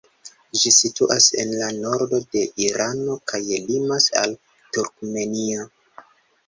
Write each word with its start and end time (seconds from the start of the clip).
Ĝi 0.61 0.69
situas 0.77 1.27
en 1.43 1.51
la 1.59 1.67
nordo 1.75 2.21
de 2.37 2.43
Irano 2.69 3.19
kaj 3.33 3.43
limas 3.69 4.11
al 4.25 4.35
Turkmenio. 4.73 5.71